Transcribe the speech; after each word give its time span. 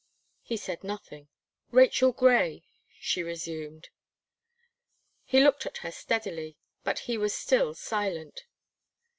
He 0.41 0.57
said 0.57 0.83
nothing. 0.83 1.27
"Rachel 1.69 2.11
Gray," 2.11 2.63
she 2.99 3.21
resumed. 3.21 3.89
He 5.25 5.39
looked 5.43 5.67
at 5.67 5.77
her 5.85 5.91
steadily, 5.91 6.57
but 6.83 6.97
he 7.05 7.19
was 7.19 7.35
still 7.35 7.75
silent. 7.75 8.45